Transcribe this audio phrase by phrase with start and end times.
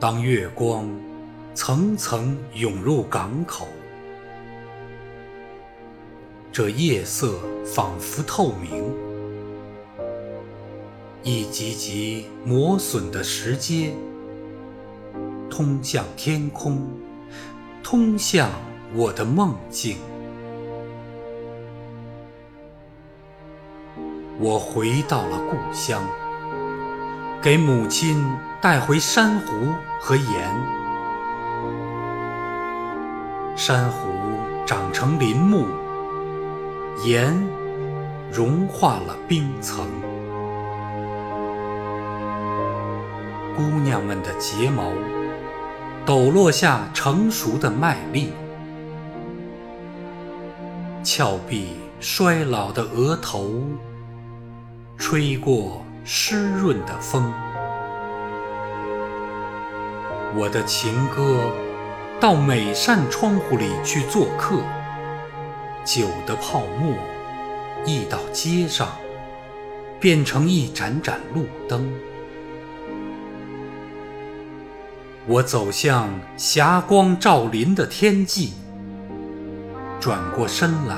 [0.00, 0.88] 当月光
[1.54, 3.66] 层层涌入港口，
[6.52, 7.34] 这夜色
[7.64, 8.94] 仿佛透明，
[11.24, 13.92] 一级级磨损的石阶，
[15.50, 16.80] 通向天空，
[17.82, 18.48] 通向
[18.94, 19.96] 我的梦境。
[24.38, 26.00] 我回到了故乡，
[27.42, 28.24] 给母亲
[28.60, 30.54] 带回珊瑚和盐。
[33.54, 34.08] 珊瑚
[34.66, 35.66] 长成林木，
[37.04, 37.32] 盐
[38.32, 39.86] 融化了冰层。
[43.56, 44.92] 姑娘们的睫毛
[46.04, 48.32] 抖落下成熟的麦粒，
[51.04, 53.62] 峭壁衰老的额头。
[54.96, 57.32] 吹过湿润的风，
[60.36, 61.50] 我的情歌
[62.20, 64.58] 到每扇窗户里去做客。
[65.84, 66.92] 酒的泡沫
[67.86, 68.88] 溢到街上，
[69.98, 71.90] 变成一盏盏路灯。
[75.26, 78.52] 我走向霞光照临的天际，
[79.98, 80.96] 转过身来，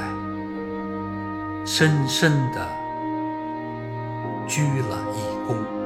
[1.65, 2.69] 深深的。
[4.49, 5.80] 鞠了一躬。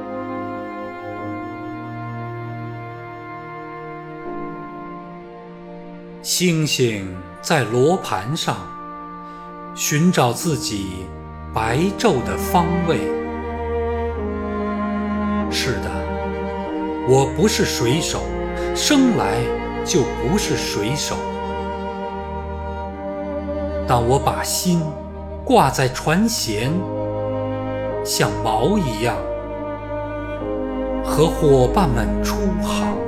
[6.25, 8.57] 星星在罗盘上
[9.75, 11.05] 寻找自己
[11.53, 12.97] 白昼的方位。
[15.51, 15.91] 是的，
[17.07, 18.21] 我不是水手，
[18.75, 19.37] 生来
[19.85, 21.15] 就不是水手。
[23.87, 24.81] 当我把心
[25.43, 26.71] 挂在船舷。
[28.03, 29.15] 像锚一样，
[31.03, 33.04] 和伙伴们出航。